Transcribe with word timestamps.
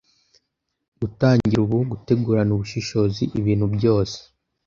gutangira 0.99 1.57
ubu 1.65 1.77
gutegurana 1.91 2.51
ubushishozi 2.53 3.23
ibintu 3.39 3.65
byose 3.75 4.17